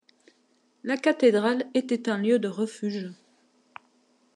[0.83, 3.11] La cathédrale était un lieu de refuge.